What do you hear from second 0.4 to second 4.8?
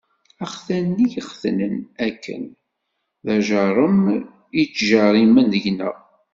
Axtan-nni i ɣ-xetnen akken, d ajerrem i